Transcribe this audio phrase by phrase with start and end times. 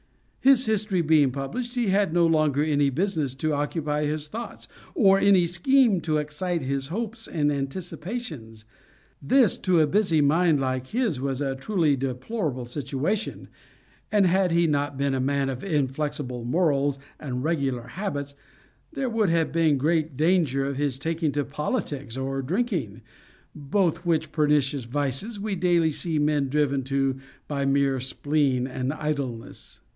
[0.39, 5.19] His history being published, he had no longer any business to occupy his thoughts, or
[5.19, 8.65] any scheme to excite his hopes and anticipations.
[9.21, 13.49] This, to a busy mind like his, was a truly deplorable situation;
[14.11, 18.33] and had he not been a man of inflexible morals and regular habits,
[18.91, 23.03] there would have been great danger of his taking to politics or drinking
[23.53, 29.81] both which pernicious vices we daily see men driven to by mere spleen and idleness.